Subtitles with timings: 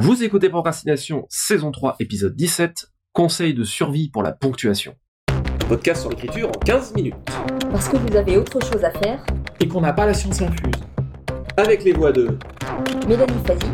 [0.00, 4.94] Vous écoutez Procrastination, saison 3, épisode 17, conseil de survie pour la ponctuation.
[5.68, 7.16] Podcast sur l'écriture en 15 minutes.
[7.72, 9.26] Parce que vous avez autre chose à faire
[9.58, 10.84] et qu'on n'a pas la science infuse.
[11.56, 12.38] Avec les voix de
[13.08, 13.66] Mélanie Fazi,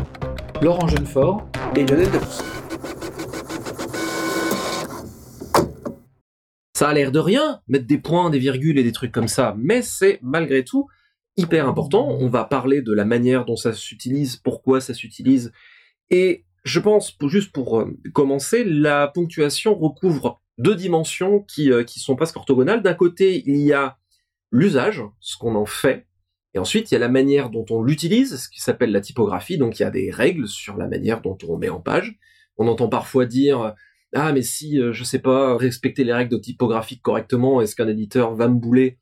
[0.63, 2.41] Laurent Jeunefort et Lionel Debus.
[6.73, 9.53] Ça a l'air de rien, mettre des points, des virgules et des trucs comme ça,
[9.59, 10.87] mais c'est malgré tout
[11.37, 12.07] hyper important.
[12.19, 15.51] On va parler de la manière dont ça s'utilise, pourquoi ça s'utilise
[16.09, 21.99] et je pense, juste pour euh, commencer, la ponctuation recouvre deux dimensions qui, euh, qui
[21.99, 22.81] sont presque orthogonales.
[22.81, 23.97] D'un côté, il y a
[24.51, 26.07] l'usage, ce qu'on en fait,
[26.53, 29.57] et ensuite, il y a la manière dont on l'utilise, ce qui s'appelle la typographie,
[29.57, 32.17] donc il y a des règles sur la manière dont on met en page.
[32.57, 33.75] On entend parfois dire
[34.15, 37.87] ah mais si euh, je sais pas respecter les règles de typographie correctement, est-ce qu'un
[37.87, 38.97] éditeur va me bouler?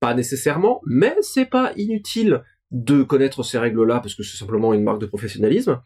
[0.00, 2.42] Pas nécessairement, mais c'est pas inutile
[2.72, 5.80] de connaître ces règles-là parce que c'est simplement une marque de professionnalisme.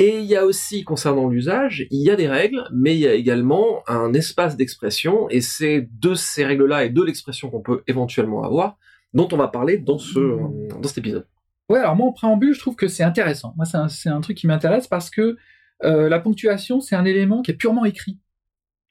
[0.00, 3.06] Et il y a aussi, concernant l'usage, il y a des règles, mais il y
[3.08, 7.82] a également un espace d'expression, et c'est de ces règles-là et de l'expression qu'on peut
[7.88, 8.78] éventuellement avoir,
[9.12, 11.26] dont on va parler dans ce, dans cet épisode.
[11.68, 13.54] Ouais, alors moi, en préambule, je trouve que c'est intéressant.
[13.56, 15.36] Moi, c'est un, truc qui m'intéresse parce que
[15.84, 18.20] euh, la ponctuation, c'est un élément qui est purement écrit.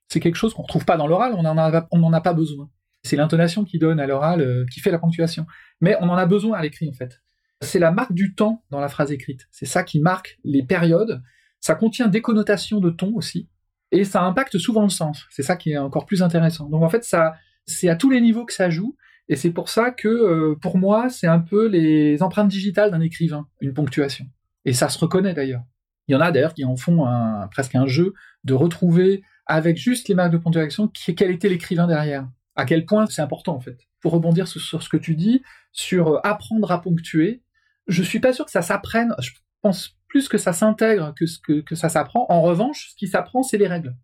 [0.10, 2.34] C'est quelque chose qu'on ne trouve pas dans l'oral, on n'en a, on a pas
[2.34, 2.70] besoin.
[3.04, 5.46] C'est l'intonation qui donne à l'oral, euh, qui fait la ponctuation.
[5.80, 7.22] Mais on en a besoin à l'écrit, en fait.
[7.62, 9.48] C'est la marque du temps dans la phrase écrite.
[9.52, 11.22] C'est ça qui marque les périodes.
[11.60, 13.50] Ça contient des connotations de ton aussi.
[13.92, 15.26] Et ça impacte souvent le sens.
[15.32, 16.70] C'est ça qui est encore plus intéressant.
[16.70, 17.36] Donc en fait, ça,
[17.66, 18.96] c'est à tous les niveaux que ça joue.
[19.30, 23.02] Et c'est pour ça que, euh, pour moi, c'est un peu les empreintes digitales d'un
[23.02, 24.26] écrivain, une ponctuation.
[24.66, 25.64] Et ça se reconnaît d'ailleurs.
[26.08, 27.06] Il y en a d'ailleurs qui en font
[27.52, 28.14] presque un jeu
[28.44, 32.28] de retrouver avec juste les marques de ponctuation quel était l'écrivain derrière.
[32.56, 33.78] À quel point c'est important en fait.
[34.02, 35.42] Pour rebondir sur, ce que tu dis,
[35.72, 37.42] sur euh, apprendre à ponctuer,
[37.88, 39.16] je suis pas sûr que ça s'apprenne.
[39.20, 42.26] Je pense plus que ça s'intègre que, que ça s'apprend.
[42.30, 43.96] En revanche, ce qui s'apprend, c'est les règles.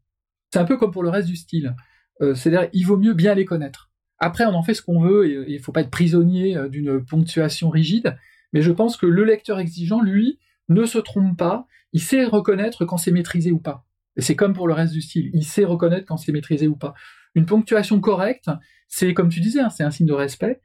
[0.51, 1.75] C'est un peu comme pour le reste du style.
[2.21, 3.91] Euh, C'est-à-dire, il vaut mieux bien les connaître.
[4.19, 7.03] Après, on en fait ce qu'on veut et il faut pas être prisonnier euh, d'une
[7.03, 8.15] ponctuation rigide.
[8.53, 11.67] Mais je pense que le lecteur exigeant, lui, ne se trompe pas.
[11.91, 13.85] Il sait reconnaître quand c'est maîtrisé ou pas.
[14.15, 15.31] Et c'est comme pour le reste du style.
[15.33, 16.93] Il sait reconnaître quand c'est maîtrisé ou pas.
[17.35, 18.49] Une ponctuation correcte,
[18.87, 20.61] c'est comme tu disais, hein, c'est un signe de respect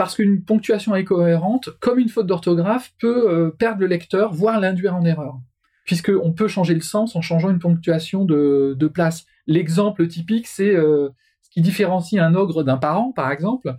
[0.00, 4.96] parce qu'une ponctuation incohérente, comme une faute d'orthographe, peut euh, perdre le lecteur, voire l'induire
[4.96, 5.38] en erreur.
[5.84, 9.26] Puisqu'on peut changer le sens en changeant une ponctuation de, place.
[9.46, 11.10] L'exemple typique, c'est euh,
[11.42, 13.76] ce qui différencie un ogre d'un parent, par exemple.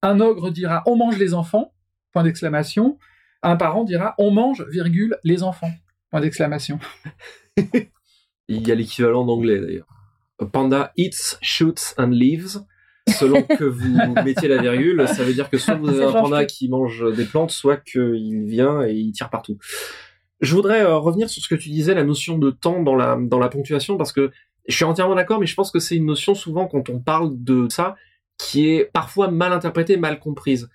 [0.00, 1.72] Un ogre dira on mange les enfants,
[2.12, 2.96] point d'exclamation.
[3.42, 5.72] Un parent dira on mange, virgule, les enfants,
[6.12, 6.78] point d'exclamation.
[8.46, 9.88] Il y a l'équivalent d'anglais d'ailleurs.
[10.52, 12.64] Panda eats, shoots and leaves
[13.08, 16.44] selon que vous mettiez la virgule, ça veut dire que soit vous avez un panda
[16.44, 19.58] qui mange des plantes, soit qu'il vient et il tire partout.
[20.40, 23.16] Je voudrais euh, revenir sur ce que tu disais, la notion de temps dans la,
[23.20, 24.30] dans la ponctuation, parce que
[24.68, 27.30] je suis entièrement d'accord, mais je pense que c'est une notion souvent quand on parle
[27.42, 27.96] de ça
[28.38, 30.68] qui est parfois mal interprétée, mal comprise.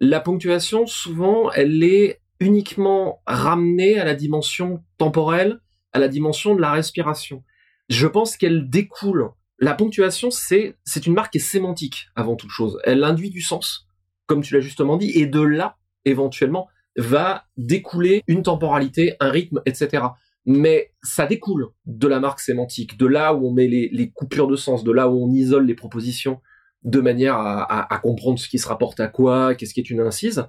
[0.00, 5.60] La ponctuation, souvent, elle est uniquement ramenée à la dimension temporelle,
[5.92, 7.44] à la dimension de la respiration.
[7.90, 10.74] Je pense qu'elle découle la ponctuation, c'est
[11.06, 12.78] une marque qui est sémantique avant toute chose.
[12.84, 13.86] Elle induit du sens,
[14.26, 15.76] comme tu l'as justement dit, et de là,
[16.06, 20.04] éventuellement, va découler une temporalité, un rythme, etc.
[20.46, 24.56] Mais ça découle de la marque sémantique, de là où on met les, coupures de
[24.56, 26.40] sens, de là où on isole les propositions
[26.82, 30.46] de manière à, comprendre ce qui se rapporte à quoi, qu'est-ce qui est une incise,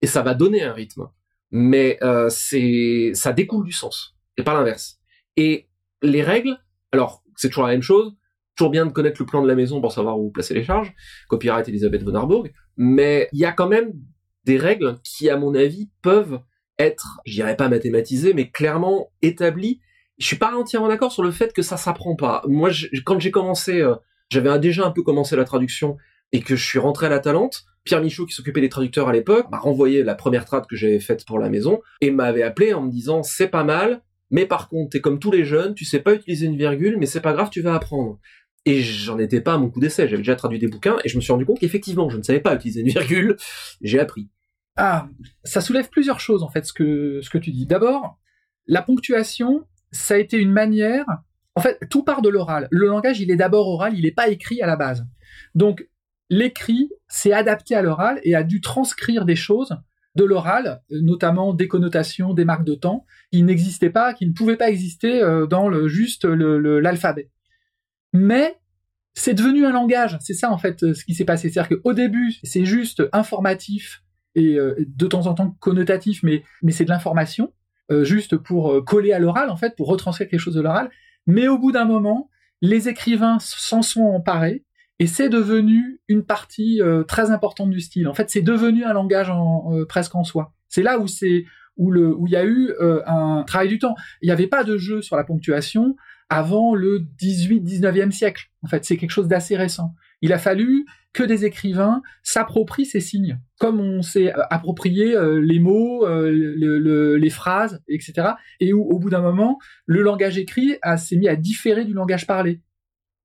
[0.00, 1.08] et ça va donner un rythme.
[1.50, 4.98] Mais euh, ça découle du sens, et pas l'inverse.
[5.36, 5.68] Et
[6.00, 6.58] les règles,
[6.92, 8.16] alors c'est toujours la même chose,
[8.56, 10.94] toujours bien de connaître le plan de la maison pour savoir où placer les charges,
[11.28, 13.92] copyright Elisabeth von Harburg, mais il y a quand même
[14.44, 16.40] des règles qui, à mon avis, peuvent
[16.78, 19.80] être, je dirais pas mathématisées, mais clairement établies.
[20.18, 22.42] Je suis pas entièrement d'accord sur le fait que ça s'apprend pas.
[22.46, 22.70] Moi,
[23.04, 23.94] quand j'ai commencé, euh,
[24.30, 25.96] j'avais déjà un peu commencé la traduction
[26.32, 29.12] et que je suis rentré à la Talente, Pierre Michaud, qui s'occupait des traducteurs à
[29.12, 32.72] l'époque, m'a renvoyé la première trad que j'avais faite pour la maison et m'avait appelé
[32.74, 35.84] en me disant c'est pas mal, mais par contre, t'es comme tous les jeunes, tu
[35.84, 38.18] sais pas utiliser une virgule, mais c'est pas grave, tu vas apprendre.
[38.66, 41.16] Et j'en étais pas à mon coup d'essai, j'avais déjà traduit des bouquins et je
[41.16, 43.36] me suis rendu compte qu'effectivement, je ne savais pas utiliser une virgule,
[43.82, 44.30] j'ai appris.
[44.76, 45.08] Ah,
[45.44, 47.66] ça soulève plusieurs choses en fait, ce que, ce que tu dis.
[47.66, 48.18] D'abord,
[48.66, 51.04] la ponctuation, ça a été une manière,
[51.54, 52.66] en fait, tout part de l'oral.
[52.70, 55.06] Le langage, il est d'abord oral, il n'est pas écrit à la base.
[55.54, 55.86] Donc,
[56.30, 59.76] l'écrit s'est adapté à l'oral et a dû transcrire des choses
[60.14, 64.56] de l'oral, notamment des connotations, des marques de temps, qui n'existaient pas, qui ne pouvaient
[64.56, 67.30] pas exister euh, dans le, juste l'alphabet
[68.14, 68.56] mais
[69.12, 70.16] c'est devenu un langage.
[70.20, 71.50] C'est ça en fait euh, ce qui s'est passé.
[71.50, 74.02] C'est-à-dire qu'au début, c'est juste informatif
[74.34, 77.52] et euh, de temps en temps connotatif, mais, mais c'est de l'information.
[77.90, 80.88] euh, juste pour coller à l'oral, en fait, pour retranscrire quelque chose de l'oral.
[81.26, 82.30] Mais au bout d'un moment,
[82.62, 84.64] les écrivains s'en sont emparés
[84.98, 88.08] et c'est devenu une partie très importante du style.
[88.08, 89.30] En fait, c'est devenu un langage
[89.88, 90.54] presque en soi.
[90.68, 91.44] C'est là où c'est
[91.76, 92.72] où le où il y a eu
[93.06, 93.96] un travail du temps.
[94.22, 95.96] Il n'y avait pas de jeu sur la ponctuation
[96.28, 98.50] avant le 18-19e siècle.
[98.62, 99.94] En fait, c'est quelque chose d'assez récent.
[100.22, 105.60] Il a fallu que des écrivains s'approprient ces signes, comme on s'est approprié euh, les
[105.60, 108.30] mots, euh, le- le- les phrases, etc.
[108.58, 112.26] Et où, au bout d'un moment, le langage écrit s'est mis à différer du langage
[112.26, 112.62] parlé.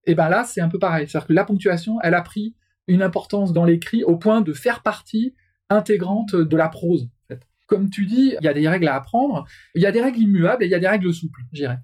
[0.05, 1.07] Et ben là, c'est un peu pareil.
[1.07, 2.55] C'est-à-dire que la ponctuation, elle a pris
[2.87, 5.33] une importance dans l'écrit au point de faire partie
[5.69, 7.09] intégrante de la prose.
[7.67, 9.45] Comme tu dis, il y a des règles à apprendre.
[9.75, 11.77] Il y a des règles immuables et il y a des règles souples, je dirais.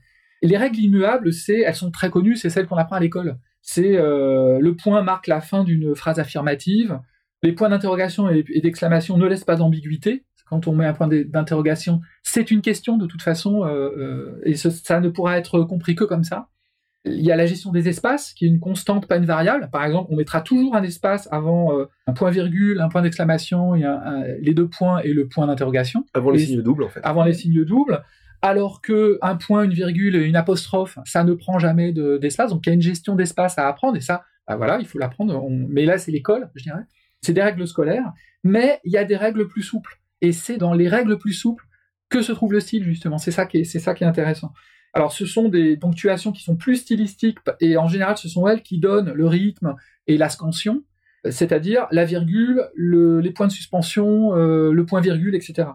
[0.45, 3.37] Les règles immuables, c'est, elles sont très connues, c'est celles qu'on apprend à l'école.
[3.61, 6.99] C'est euh, le point marque la fin d'une phrase affirmative.
[7.43, 10.23] Les points d'interrogation et, et d'exclamation ne laissent pas d'ambiguïté.
[10.47, 14.55] Quand on met un point d'interrogation, c'est une question de toute façon, euh, euh, et
[14.55, 16.49] ce- ça ne pourra être compris que comme ça.
[17.07, 19.69] Il y a la gestion des espaces, qui est une constante, pas une variable.
[19.71, 23.73] Par exemple, on mettra toujours un espace avant euh, un point virgule, un point d'exclamation,
[23.73, 27.01] les deux points et le point d'interrogation Avant les signes doubles, en fait.
[27.03, 28.03] avant les signes doubles,
[28.45, 32.51] alors que un point, une virgule et une apostrophe, ça ne prend jamais de- d'espace.
[32.51, 34.99] Donc il y a une gestion d'espace à apprendre et ça, bah voilà, il faut
[34.99, 35.43] l'apprendre.
[35.43, 36.83] On- Mais là, c'est l'école, je dirais.
[37.21, 38.13] C'est des règles scolaires,
[38.43, 39.99] mais il y a des règles plus souples.
[40.21, 41.65] Et c'est dans les règles plus souples
[42.09, 43.17] que se trouve le style justement.
[43.17, 44.53] C'est ça qui est, intéressant.
[44.93, 48.61] Alors ce sont des ponctuations qui sont plus stylistiques et en général ce sont elles
[48.61, 49.75] qui donnent le rythme
[50.07, 50.83] et la scansion,
[51.29, 55.67] c'est-à-dire la virgule, le- les points de suspension, euh, le point virgule, etc.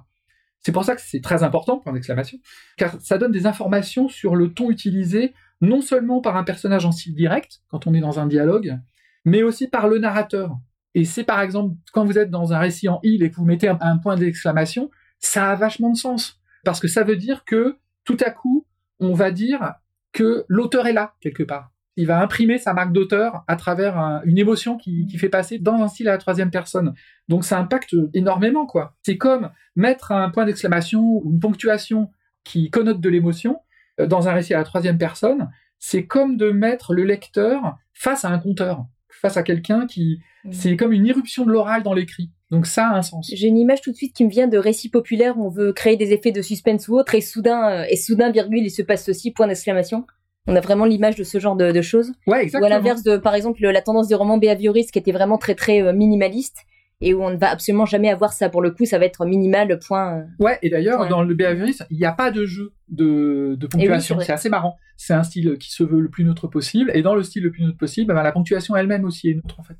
[0.60, 2.38] C'est pour ça que c'est très important, point d'exclamation,
[2.76, 6.92] car ça donne des informations sur le ton utilisé, non seulement par un personnage en
[6.92, 8.78] style direct, quand on est dans un dialogue,
[9.24, 10.56] mais aussi par le narrateur.
[10.94, 13.44] Et c'est par exemple, quand vous êtes dans un récit en il et que vous
[13.44, 16.40] mettez un, un point d'exclamation, ça a vachement de sens.
[16.64, 18.66] Parce que ça veut dire que, tout à coup,
[18.98, 19.74] on va dire
[20.12, 21.70] que l'auteur est là, quelque part.
[22.00, 25.58] Il va imprimer sa marque d'auteur à travers un- une émotion qui, qui fait passer
[25.58, 26.94] dans un style à la troisième personne.
[27.28, 28.96] Donc ça impacte énormément, quoi.
[29.02, 32.10] C'est comme mettre un point d'exclamation ou une ponctuation
[32.42, 33.58] qui connote de l'émotion
[34.00, 35.50] euh, dans un récit à la troisième personne.
[35.78, 40.20] C'est comme de mettre le lecteur face à un conteur, face à quelqu'un qui...
[40.50, 42.30] C'est comme une irruption de l'oral dans l'écrit.
[42.50, 43.30] Donc ça a un sens.
[43.30, 45.74] J'ai une image tout de suite qui me vient de récits populaires où on veut
[45.74, 48.80] créer des effets de suspense ou autre et soudain, euh, et soudain, virgule, il se
[48.80, 50.06] passe ceci, point d'exclamation.
[50.46, 52.12] On a vraiment l'image de ce genre de, de choses.
[52.26, 52.66] Ouais, Ou exactement.
[52.66, 55.82] à l'inverse de, par exemple, la tendance des romans behaviouristes qui était vraiment très très
[55.82, 56.58] euh, minimaliste
[57.02, 58.48] et où on ne va absolument jamais avoir ça.
[58.50, 60.18] Pour le coup, ça va être minimal, point.
[60.18, 60.22] euh.
[60.38, 64.16] Ouais, et d'ailleurs, dans le behaviorisme, il n'y a pas de jeu de, de ponctuation.
[64.16, 64.24] vrai.
[64.24, 64.76] c'est assez marrant.
[64.96, 67.50] C'est un style qui se veut le plus neutre possible, et dans le style le
[67.50, 69.76] plus neutre possible, ben, la ponctuation elle-même aussi est neutre, en fait.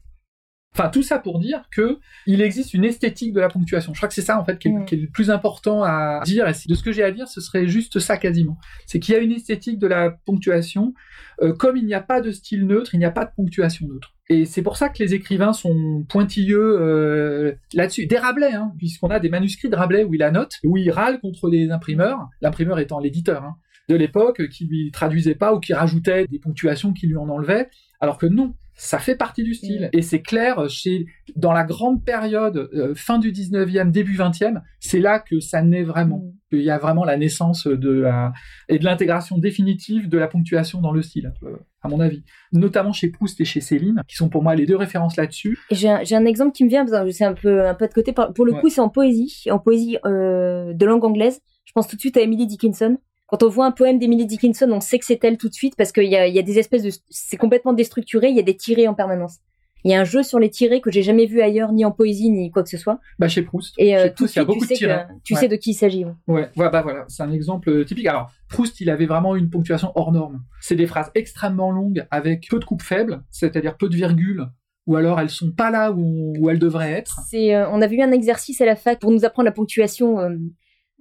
[0.73, 3.93] Enfin, tout ça pour dire que il existe une esthétique de la ponctuation.
[3.93, 4.85] Je crois que c'est ça, en fait, qui est, Mm.
[4.85, 6.47] qui est le plus important à dire.
[6.47, 8.57] Et de ce que j'ai à dire, ce serait juste ça quasiment.
[8.87, 10.95] C'est qu'il y a une esthétique de la ponctuation.
[11.43, 13.89] Euh, comme il n'y a pas de style neutre, il n'y a pas de ponctuation
[13.89, 14.15] neutre.
[14.29, 18.07] Et c'est pour ça que les écrivains sont pointilleux euh, là-dessus.
[18.07, 21.19] Des Rabelais, hein, puisqu'on a des manuscrits de Rabelais où il annote, où il râle
[21.19, 23.57] contre les imprimeurs, l'imprimeur étant l'éditeur hein,
[23.89, 27.69] de l'époque, qui lui traduisait pas ou qui rajoutait des ponctuations qui lui en enlevaient,
[27.99, 29.91] alors que non, ça fait partie du style.
[29.93, 31.05] Et c'est clair, chez,
[31.37, 35.83] dans la grande période, euh, fin du 19e, début 20e, c'est là que ça naît
[35.83, 36.25] vraiment.
[36.51, 38.33] Il y a vraiment la naissance de la,
[38.71, 42.25] et de l'intégration définitive de la ponctuation dans le style, euh, à mon avis.
[42.53, 45.59] Notamment chez Proust et chez Céline, qui sont pour moi les deux références là-dessus.
[45.71, 48.15] J'ai un, exemple qui me vient, parce que c'est un peu, un peu de côté.
[48.15, 48.61] Pour le Ouais.
[48.63, 51.43] coup, c'est en poésie, en poésie euh, de langue anglaise.
[51.67, 52.97] Je pense tout de suite à Emily Dickinson.
[53.31, 55.77] Quand on voit un poème d'Emily Dickinson, on sait que c'est elle tout de suite
[55.77, 58.29] parce qu'il y a, y a des espèces de, c'est complètement déstructuré.
[58.31, 59.39] Il y a des tirés en permanence.
[59.85, 61.91] Il y a un jeu sur les tirés que j'ai jamais vu ailleurs, ni en
[61.91, 62.99] poésie, ni quoi que ce soit.
[63.19, 63.73] Bah, chez Proust.
[63.79, 64.95] Et euh, Chez tout de il y a tu beaucoup de sais, que,
[65.25, 65.41] tu Ouais.
[65.41, 66.05] sais de qui il s'agit.
[66.27, 66.51] ouais.
[66.57, 68.07] Bah voilà, c'est un exemple typique.
[68.07, 70.43] Alors, Proust, il avait vraiment une ponctuation hors norme.
[70.61, 74.45] C'est des phrases extrêmement longues avec peu de coupes faibles, c'est-à-dire peu de virgules,
[74.87, 77.21] ou alors elles sont pas là où, où elles devraient être.
[77.31, 80.19] C'est, euh, on avait eu un exercice à la fac pour nous apprendre la ponctuation.
[80.21, 80.37] euh,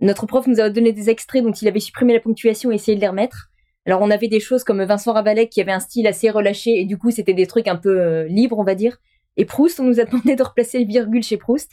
[0.01, 2.95] notre prof nous a donné des extraits dont il avait supprimé la ponctuation et essayé
[2.95, 3.49] de les remettre.
[3.85, 6.85] Alors on avait des choses comme Vincent Ravalec qui avait un style assez relâché et
[6.85, 8.97] du coup c'était des trucs un peu euh, libres on va dire.
[9.37, 11.71] Et Proust, on nous a demandé de replacer les virgules chez Proust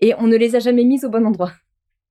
[0.00, 1.52] et on ne les a jamais mises au bon endroit.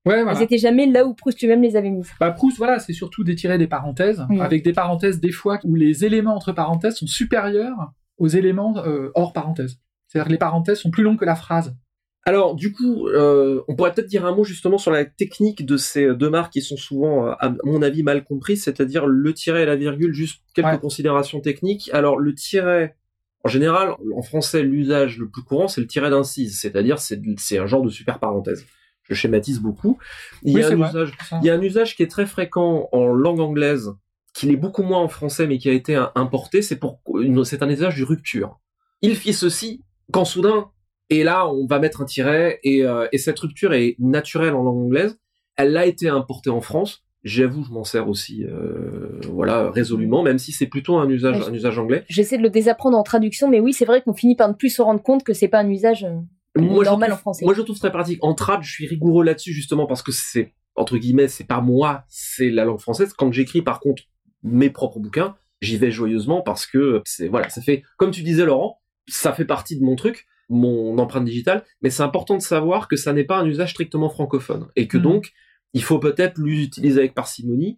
[0.06, 0.38] Ouais, voilà.
[0.38, 2.10] Elles étaient jamais là où Proust lui-même les avait mises.
[2.20, 6.06] Bah, Proust, voilà, c'est surtout d'étirer des parenthèses, avec des parenthèses des fois où les
[6.06, 9.80] éléments entre parenthèses sont supérieurs aux éléments euh, hors parenthèses.
[10.08, 11.76] C'est-à-dire que les parenthèses sont plus longues que la phrase.
[12.24, 15.76] Alors, du coup, euh, on pourrait peut-être dire un mot justement sur la technique de
[15.76, 19.64] ces deux marques qui sont souvent, euh, à mon avis, mal comprises, c'est-à-dire le tiret
[19.64, 20.80] et la virgule, juste quelques Ouais.
[20.80, 21.90] considérations techniques.
[21.94, 22.96] Alors, le tiret,
[23.44, 27.66] en général, en français, l'usage le plus courant, c'est le tiret d'incise, c'est-à-dire c'est un
[27.66, 28.66] genre de super parenthèse.
[29.04, 29.98] je schématise beaucoup.
[30.44, 31.12] Il y, a un usage,
[31.42, 33.92] il y a un usage qui est très fréquent en langue anglaise,
[34.34, 36.62] qui l'est beaucoup moins en français, mais qui a été importé.
[36.62, 38.60] C'est un usage du rupture.
[39.02, 40.70] Il fit ceci quand soudain,
[41.12, 44.64] et là, on va mettre un tiret, et, euh, et cette rupture est naturelle en
[44.64, 45.20] langue anglaise.
[45.58, 47.04] Elle a été importée en France.
[47.24, 51.54] J'avoue, je m'en sers aussi, euh, voilà, résolument, même si c'est plutôt un usage, un
[51.54, 52.06] usage anglais.
[52.08, 54.70] J'essaie de le désapprendre en traduction, mais oui, c'est vrai qu'on finit par ne plus
[54.70, 56.06] se rendre compte que c'est pas un usage.
[56.06, 57.44] Euh, moi, normal en français.
[57.44, 58.24] Moi, je trouve très pratique.
[58.24, 62.06] En trad, je suis rigoureux là-dessus justement parce que c'est entre guillemets, c'est pas moi,
[62.08, 63.12] c'est la langue française.
[63.12, 64.04] Quand j'écris, par contre,
[64.44, 68.46] mes propres bouquins, j'y vais joyeusement parce que c'est voilà, ça fait comme tu disais
[68.46, 71.64] Laurent, ça fait partie de mon truc, mon empreinte digitale.
[71.82, 74.98] Mais c'est important de savoir que ça n'est pas un usage strictement francophone et que
[74.98, 75.02] mmh.
[75.02, 75.32] donc
[75.74, 77.78] il faut peut-être l'utiliser avec parcimonie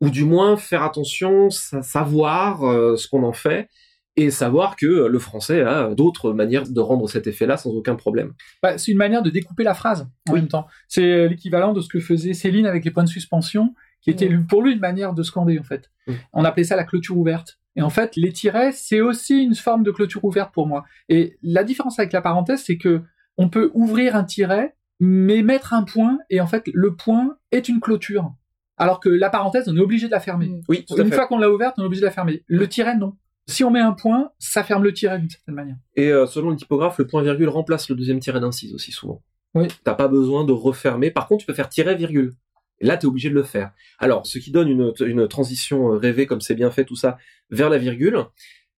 [0.00, 3.68] ou du moins faire attention, savoir euh, ce qu'on en fait
[4.16, 8.32] et savoir que le français a d'autres manières de rendre cet effet-là sans aucun problème.
[8.62, 10.66] Bah, c'est une manière de découper la phrase en même temps.
[10.88, 14.28] C'est euh, l'équivalent de ce que faisait Céline avec les points de suspension, qui était
[14.48, 15.90] pour lui une manière de scander en fait.
[16.32, 17.60] On appelait ça la clôture ouverte.
[17.76, 20.84] Et en fait, les tirets, c'est aussi une forme de clôture ouverte pour moi.
[21.08, 23.02] Et la différence avec la parenthèse, c'est que
[23.38, 27.68] on peut ouvrir un tiret, mais mettre un point, et en fait, le point est
[27.68, 28.32] une clôture.
[28.76, 30.50] Alors que la parenthèse, on est obligé de la fermer.
[30.68, 32.42] Oui, une fois qu'on l'a ouverte, on est obligé de la fermer.
[32.46, 33.14] Le tiret, non.
[33.46, 35.76] Si on met un point, ça ferme le tiret d'une certaine manière.
[35.96, 39.22] Et euh, selon le typographe, le point virgule remplace le deuxième tiret d'incise aussi souvent.
[39.54, 39.68] Oui.
[39.84, 41.10] T'as pas besoin de refermer.
[41.10, 42.34] Par contre, tu peux faire tiret virgule.
[42.80, 43.72] Là, tu es obligé de le faire.
[43.98, 47.18] Alors, ce qui donne une, une transition euh, rêvée, comme c'est bien fait tout ça,
[47.50, 48.24] vers la virgule.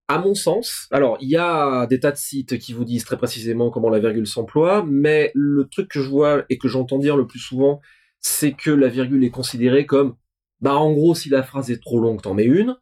[0.07, 3.17] À mon sens, alors il y a des tas de sites qui vous disent très
[3.17, 7.17] précisément comment la virgule s'emploie, mais le truc que je vois et que j'entends dire
[7.17, 7.81] le plus souvent,
[8.21, 10.17] c'est que la virgule est considérée comme,
[10.61, 12.77] bah en gros, si la phrase est trop longue, t'en mets une.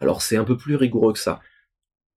[0.00, 1.40] Alors c'est un peu plus rigoureux que ça.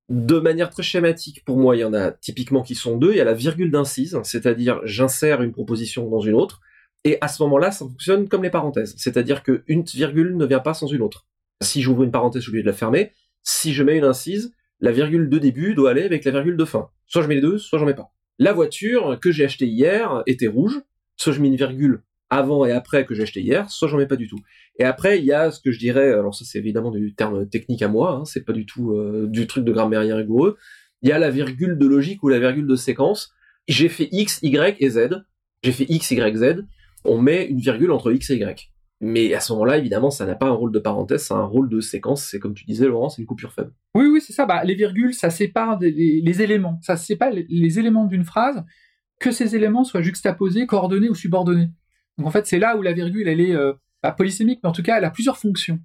[0.10, 3.12] De manière très schématique, pour moi, il y en a typiquement qui sont deux.
[3.12, 6.60] Il y a la virgule d'incise, c'est-à-dire j'insère une proposition dans une autre.
[7.04, 8.96] Et à ce moment-là, ça fonctionne comme les parenthèses.
[8.98, 11.26] C'est-à-dire qu'une virgule ne vient pas sans une autre.
[11.62, 13.14] Si j'ouvre une parenthèse, je suis de la fermer.
[13.44, 16.66] Si je mets une incise, la virgule de début doit aller avec la virgule de
[16.66, 16.90] fin.
[17.08, 18.12] Soit je mets les deux, soit j'en mets pas.
[18.38, 20.82] La voiture que j'ai achetée hier était rouge.
[21.16, 24.08] Soit je mets une virgule avant et après que j'ai acheté hier, soit j'en mets
[24.08, 24.40] pas du tout.
[24.78, 27.50] Et après, il y a ce que je dirais, alors ça c'est évidemment du terme
[27.50, 30.58] technique à moi, hein, c'est pas du tout euh, du truc de grammairien rigoureux,
[31.02, 33.34] il y a la virgule de logique ou la virgule de séquence.
[33.68, 35.24] J'ai fait X, Y et Z.
[35.64, 36.66] J'ai fait X, Y, Z.
[37.06, 38.72] On met une virgule entre X et Y.
[39.02, 41.46] Mais à ce moment-là, évidemment, ça n'a pas un rôle de parenthèse, ça a un
[41.46, 42.24] rôle de séquence.
[42.26, 43.72] C'est comme tu disais, Laurent, c'est une coupure faible.
[43.96, 44.46] Oui, oui, c'est ça.
[44.46, 46.80] Bah, les virgules, ça sépare les, éléments.
[46.82, 48.64] Ça sépare les, éléments d'une phrase,
[49.20, 51.70] que ces éléments soient juxtaposés, coordonnés ou subordonnés.
[52.18, 54.74] Donc en fait, c'est là où la virgule, elle est euh, pas polysémique, mais en
[54.74, 55.80] tout cas, elle a plusieurs fonctions.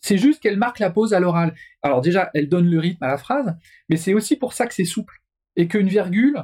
[0.00, 1.54] C'est juste qu'elle marque la pause à l'oral.
[1.82, 3.56] Alors déjà, elle donne le rythme à la phrase,
[3.88, 5.22] mais c'est aussi pour ça que c'est souple.
[5.56, 6.42] Et qu'une virgule,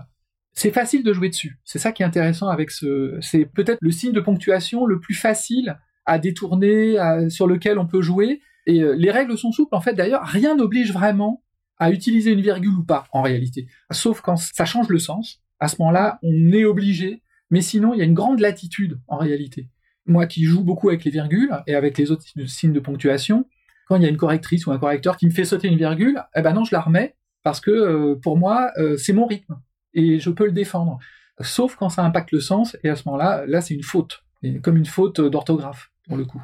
[0.55, 1.59] c'est facile de jouer dessus.
[1.65, 3.19] C'est ça qui est intéressant avec ce...
[3.21, 6.97] C'est peut-être le signe de ponctuation le plus facile à détourner,
[7.29, 8.41] sur lequel on peut jouer.
[8.67, 9.75] Et euh, les règles sont souples.
[9.75, 11.43] En fait, d'ailleurs, rien n'oblige vraiment
[11.79, 13.67] à utiliser une virgule ou pas, en réalité.
[13.91, 15.43] Sauf quand ça change le sens.
[15.61, 19.17] À ce moment-là, on est obligé mais sinon, il y a une grande latitude en
[19.17, 19.69] réalité.
[20.07, 23.47] Moi qui joue beaucoup avec les virgules et avec les autres signes de ponctuation,
[23.87, 26.21] quand il y a une correctrice ou un correcteur qui me fait sauter une virgule,
[26.35, 29.55] eh ben non, je la remets parce que euh, pour moi, euh, c'est mon rythme
[29.95, 30.99] et je peux le défendre.
[31.41, 34.23] Sauf quand ça impacte le sens et à ce moment-là, là, c'est une faute,
[34.63, 36.43] comme une faute d'orthographe pour le coup.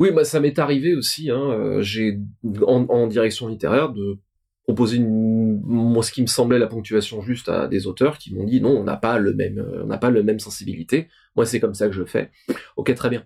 [0.00, 1.30] Oui, bah ça m'est arrivé aussi.
[1.30, 2.18] Hein, euh, j'ai
[2.66, 4.18] en, direction littéraire de
[4.64, 8.44] proposer une, moi, ce qui me semblait la ponctuation juste à des auteurs qui m'ont
[8.44, 11.08] dit non, on n'a pas le même, euh, on n'a pas le même sensibilité.
[11.36, 12.30] Moi, c'est comme ça que je fais.
[12.76, 13.24] Ok, très bien.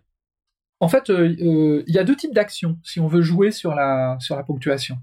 [0.81, 4.17] En fait, euh, il y a deux types d'actions si on veut jouer sur la
[4.21, 4.99] sur la ponctuation.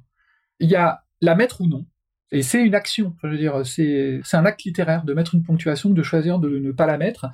[0.59, 1.85] Il y a la mettre ou non,
[2.31, 3.15] et c'est une action.
[3.23, 6.71] Je veux dire, c'est un acte littéraire de mettre une ponctuation, de choisir de ne
[6.71, 7.27] pas la mettre.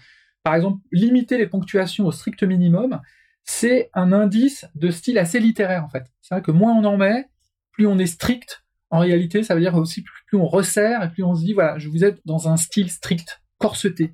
[0.43, 3.01] Par exemple, limiter les ponctuations au strict minimum,
[3.43, 6.05] c'est un indice de style assez littéraire en fait.
[6.21, 7.27] C'est vrai que moins on en met,
[7.71, 11.24] plus on est strict en réalité, ça veut dire aussi plus, on resserre et plus
[11.24, 14.13] on se dit, voilà, je vous êtes dans un style strict, corseté.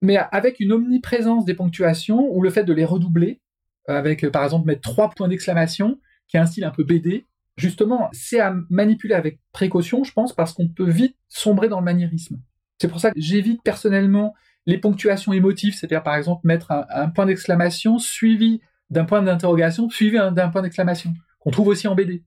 [0.00, 3.42] Mais avec une omniprésence des ponctuations ou le fait de les redoubler,
[3.86, 8.08] avec par exemple mettre trois points d'exclamation, qui est un style un peu BD, justement,
[8.12, 12.40] c'est à manipuler avec précaution, je pense, parce qu'on peut vite sombrer dans le maniérisme.
[12.80, 14.34] C'est pour ça que j'évite personnellement
[14.66, 20.16] les ponctuations émotives, c'est-à-dire par exemple mettre un, point d'exclamation suivi d'un point d'interrogation, suivi
[20.16, 22.24] d'un point d'exclamation, qu'on trouve aussi en BD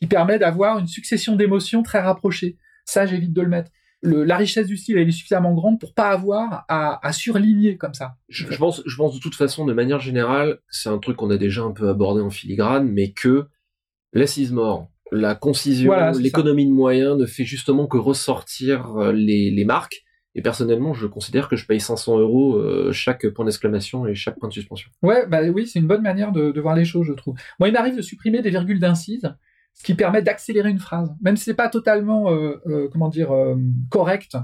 [0.00, 2.56] qui permet d'avoir une succession d'émotions très rapprochées.
[2.84, 3.70] Ça, j'évite de le mettre.
[4.02, 8.16] la richesse du style, elle est suffisamment grande pour pas avoir à, surligner comme ça.
[8.28, 11.36] Je, pense, je pense de toute façon, de manière générale, c'est un truc qu'on a
[11.36, 13.48] déjà un peu abordé en filigrane, mais que
[14.12, 19.64] l'assise mort, la concision, l'économie de moyens ne fait justement que ressortir euh, les, les
[19.64, 24.14] marques Et personnellement, je considère que je paye 500 euros euh, chaque point d'exclamation et
[24.14, 24.90] chaque point de suspension.
[25.02, 27.36] Ouais, bah oui, c'est une bonne manière de, voir les choses, je trouve.
[27.58, 29.34] Moi, il m'arrive de supprimer des virgules d'incise,
[29.74, 33.30] ce qui permet d'accélérer une phrase, même si c'est pas totalement, euh, euh, comment dire,
[33.90, 34.36] correct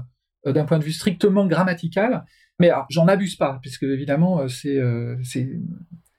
[0.45, 2.25] d'un point de vue strictement grammatical.
[2.59, 4.79] Mais j'en abuse pas, puisque évidemment, c'est,
[5.23, 5.49] c'est,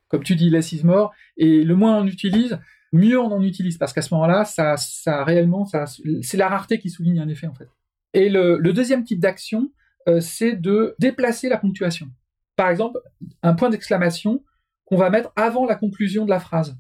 [0.09, 2.59] comme tu dis, less is more, et le moins on utilise,
[2.93, 5.85] mieux on en utilise, parce qu'à ce moment-là, ça, ça réellement, ça,
[6.23, 7.69] c'est la rareté qui souligne un effet en fait.
[8.15, 9.71] Et le, deuxième type d'action,
[10.09, 12.09] euh, c'est de déplacer la ponctuation.
[12.57, 12.99] Par exemple,
[13.43, 14.43] un point d'exclamation
[14.85, 16.79] qu'on va mettre avant la conclusion de la phrase,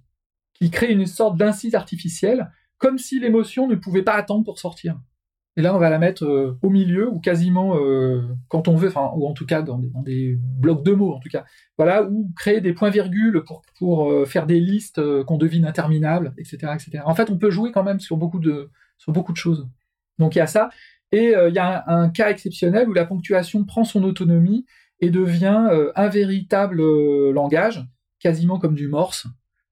[0.54, 4.98] qui crée une sorte d'incise artificielle, comme si l'émotion ne pouvait pas attendre pour sortir.
[5.56, 8.92] Et là, on va la mettre euh, au milieu ou quasiment euh, quand on veut,
[8.94, 11.44] ou en tout cas dans des, blocs de mots, en tout cas.
[11.78, 17.02] Voilà, ou créer des points-virgules pour, pour faire des listes qu'on devine interminables, etc., etc.
[17.06, 19.68] En fait, on peut jouer quand même sur beaucoup de, sur beaucoup de choses.
[20.18, 20.70] Donc il y a ça.
[21.12, 24.66] Et il y a un, cas exceptionnel où la ponctuation prend son autonomie
[25.00, 26.82] et devient un véritable
[27.30, 27.86] langage,
[28.18, 29.26] quasiment comme du morse,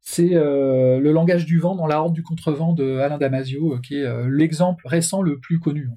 [0.07, 3.81] c'est euh, le langage du vent dans la horde du contrevent de Alain Damasio, euh,
[3.81, 5.89] qui est euh, l'exemple récent le plus connu.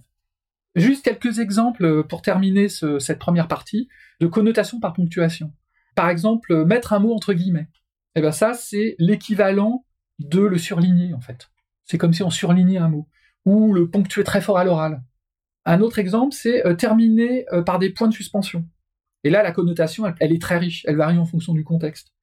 [0.76, 3.90] Juste quelques exemples pour terminer cette première partie
[4.22, 5.52] de connotation par ponctuation.
[5.96, 7.68] Par exemple, mettre un mot entre guillemets.
[8.16, 9.86] Et eh ben ça, c'est l'équivalent
[10.20, 11.50] de le surligner en fait.
[11.86, 13.08] C'est comme si on surlignait un mot
[13.46, 15.02] ou le ponctuer très fort à l'oral.
[15.66, 18.64] Un autre exemple, c'est terminer par des points de suspension.
[19.24, 20.86] Et là, la connotation, elle est très riche.
[20.88, 22.14] Elle varie en fonction du contexte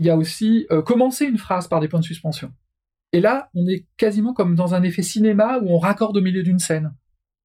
[0.00, 2.50] il y a aussi euh, commencer une phrase par des points de suspension.
[3.12, 6.42] Et là, on est quasiment comme dans un effet cinéma où on raccorde au milieu
[6.42, 6.94] d'une scène.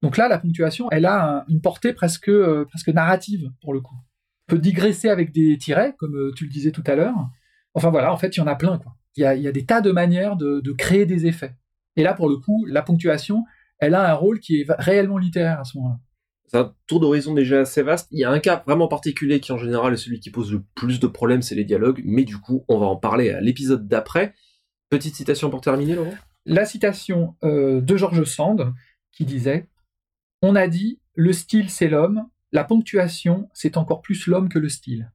[0.00, 3.94] Donc là, la ponctuation, elle a une portée presque, euh, presque narrative, pour le coup.
[4.48, 7.28] On peut digresser avec des tirets, comme euh, tu le disais tout à l'heure.
[7.74, 8.78] Enfin voilà, en fait, il y en a plein.
[8.78, 8.96] Quoi.
[9.16, 11.54] Il, y a, il y a des tas de manières de, de créer des effets.
[11.96, 13.44] Et là, pour le coup, la ponctuation,
[13.78, 15.98] elle a un rôle qui est réellement littéraire à ce moment-là
[16.48, 18.08] c'est un tour d'horizon déjà assez vaste.
[18.12, 20.62] Il y a un cas vraiment particulier qui en général est celui qui pose le
[20.74, 23.88] plus de problèmes, c'est les dialogues, mais du coup on va en parler à l'épisode
[23.88, 24.34] d'après.
[24.88, 28.72] Petite citation pour terminer, Laurent La citation euh, de George Sand
[29.12, 29.68] qui disait
[30.42, 34.68] On a dit, le style c'est l'homme, la ponctuation c'est encore plus l'homme que le
[34.68, 35.10] style.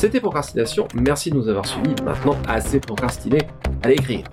[0.00, 1.94] C'était Procrastination, merci de nous avoir suivis.
[2.04, 3.38] Maintenant, assez procrastiné,
[3.82, 4.24] allez écrire.